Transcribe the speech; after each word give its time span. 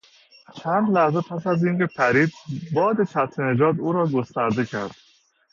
چند 0.57 0.89
لحظه 0.97 1.21
پس 1.21 1.47
از 1.47 1.63
اینکه 1.65 1.85
پرید 1.85 2.31
باد 2.73 3.03
چتر 3.09 3.53
نجات 3.53 3.75
او 3.79 3.93
را 3.93 4.07
گسترده 4.07 4.65
کرد. 4.65 4.91